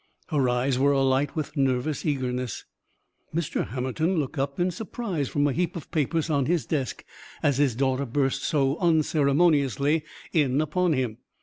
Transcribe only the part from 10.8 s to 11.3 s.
him.